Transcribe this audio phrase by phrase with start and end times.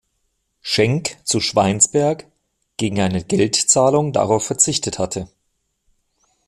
[0.61, 2.25] Schenck zu Schweinsberg,
[2.77, 5.29] gegen eine Geldzahlung darauf verzichtet hatte.